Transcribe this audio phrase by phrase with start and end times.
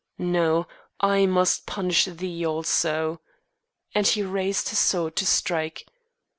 [0.17, 0.65] No.
[0.99, 3.21] I must punish thee also,"
[3.93, 5.85] and he raised his sword to strike.